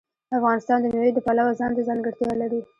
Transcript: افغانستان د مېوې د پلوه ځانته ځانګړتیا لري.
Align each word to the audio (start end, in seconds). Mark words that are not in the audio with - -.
افغانستان 0.37 0.79
د 0.81 0.85
مېوې 0.93 1.11
د 1.13 1.19
پلوه 1.25 1.53
ځانته 1.59 1.81
ځانګړتیا 1.87 2.31
لري. 2.41 2.61